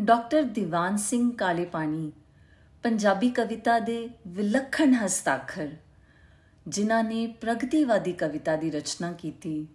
[0.00, 2.12] Doctor Diwan Singh ਕਾਲੇ ਪਾਣੀ
[2.82, 5.68] ਪੰਜਾਬੀ ਕਵਿਤਾ ਦੇ ਵਿਲੱਖਣ ਹਸਤਾਖਰ,
[6.68, 9.66] ਜਿਨ੍ਹਾਂ ਨੇ ਪ੍ਰਗਤੀਵਾਦੀ ਕਵਿਤਾ ਦੀ ਰਚਨਾ ਕੀਤੀ।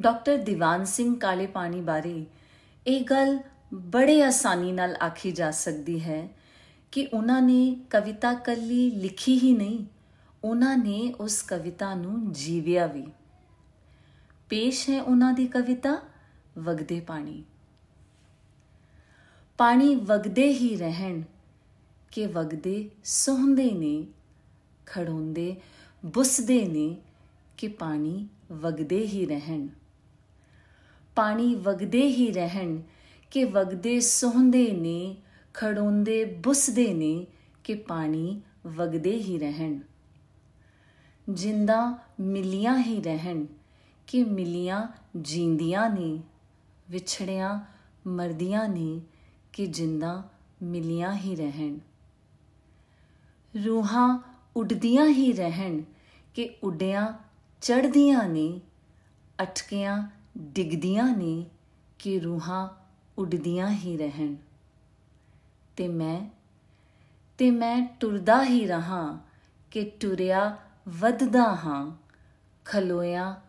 [0.00, 2.26] ਡਾਕਟਰ ਦੀਵਾਨ ਸਿੰਘ ਕਾਲੇ ਪਾਣੀ ਬਾਰੇ
[2.86, 3.38] ਇਹ ਗੱਲ
[3.74, 6.28] ਬੜੇ ਆਸਾਨੀ ਨਾਲ ਆਖੀ ਜਾ ਸਕਦੀ ਹੈ
[6.92, 9.84] ਕਿ ਉਹਨਾਂ ਨੇ ਕਵਿਤਾ ਕੱਲੀ ਲਿਖੀ ਹੀ ਨਹੀਂ,
[10.44, 13.06] ਉਹਨਾਂ ਨੇ ਉਸ ਕਵਿਤਾ ਨੂੰ ਜੀਵਿਆ ਵੀ।
[14.48, 15.98] ਪੇਸ਼ ਹੈ ਉਹਨਾਂ ਦੀ ਕਵਿਤਾ,
[16.58, 17.44] ਵਗਦੇ ਪਾਣੀ।
[19.60, 21.22] ਪਾਣੀ ਵਗਦੇ ਹੀ ਰਹਿਣ
[22.12, 24.06] ਕਿ ਵਗਦੇ ਸੋਹੰਦੇ ਨੇ
[24.86, 25.56] ਖੜੋਂਦੇ
[26.06, 26.96] ਬੁਸਦੇ ਨੇ
[27.58, 29.68] ਕਿ ਪਾਣੀ ਵਗਦੇ ਹੀ ਰਹਿਣ
[31.16, 32.80] ਪਾਣੀ ਵਗਦੇ ਹੀ ਰਹਿਣ
[33.30, 35.16] ਕਿ ਵਗਦੇ ਸੋਹੰਦੇ ਨੇ
[35.54, 37.26] ਖੜੋਂਦੇ ਬੁਸਦੇ ਨੇ
[37.64, 39.78] ਕਿ ਪਾਣੀ ਵਗਦੇ ਹੀ ਰਹਿਣ
[41.30, 43.46] ਜਿੰਦਾ ਮਿਲੀਆਂ ਹੀ ਰਹਿਣ
[44.06, 44.86] ਕਿ ਮਿਲੀਆਂ
[45.20, 46.20] ਜੀਂਦੀਆਂ ਨੇ
[46.90, 47.60] ਵਿਛੜਿਆਂ
[48.06, 49.00] ਮਰਦੀਆਂ ਨੇ
[49.52, 50.28] ਕਿ ਜਿੰਦਾ
[50.62, 51.78] ਮਿਲੀਆਂ ਹੀ ਰਹਿਣ।
[53.66, 54.18] ਰੂਹਾਂ
[54.56, 55.82] ਉੱਡਦੀਆਂ ਹੀ ਰਹਿਣ
[56.34, 57.12] ਕਿ ਉੱਡਿਆਂ
[57.60, 58.60] ਚੜਦੀਆਂ ਨੇ,
[59.42, 61.46] ਅਟਕਿਆਂ ਡਿੱਗਦੀਆਂ ਨੇ
[61.98, 62.68] ਕਿ ਰੂਹਾਂ
[63.18, 64.34] ਉੱਡਦੀਆਂ ਹੀ ਰਹਿਣ।
[65.76, 66.30] ਤੇ ਮੈਂ
[67.38, 69.18] ਤੇ ਮੈਂ ਟੁਰਦਾ ਹੀ ਰਹਾ
[69.70, 70.56] ਕਿ ਟੁਰਿਆ
[70.88, 71.90] ਵੱਧਦਾ ਹਾਂ,
[72.64, 73.40] ਖਲੋਇਆ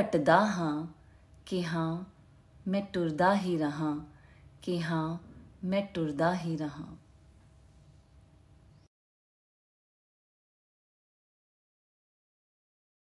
[0.00, 0.86] ਘਟਦਾ ਹਾਂ
[1.46, 2.04] ਕਿ ਹਾਂ,
[2.68, 3.96] ਮੈਂ ਟੁਰਦਾ ਹੀ ਰਹਾ
[4.62, 5.29] ਕਿ ਹਾਂ
[5.64, 6.96] ਮੈਂ ਟੁਰਦਾ ਹੀ ਰਹਾ।